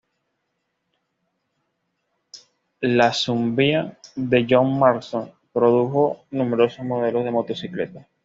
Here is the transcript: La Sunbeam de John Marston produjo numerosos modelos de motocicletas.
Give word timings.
La 2.93 3.13
Sunbeam 3.13 3.93
de 4.15 4.47
John 4.49 4.79
Marston 4.79 5.31
produjo 5.53 6.21
numerosos 6.31 6.83
modelos 6.83 7.23
de 7.23 7.29
motocicletas. 7.29 8.07